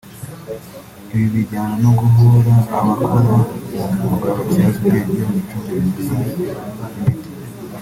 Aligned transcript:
Ibi 1.13 1.27
bijyana 1.33 1.73
no 1.83 1.91
guhora 1.99 2.53
abakora 2.77 3.33
uwo 3.73 3.87
mwuga 3.93 4.27
batyaza 4.37 4.77
ubwenge 4.81 5.11
ku 5.23 5.29
micungire 5.35 5.79
myiza 5.87 6.13
y’imiti 6.19 6.61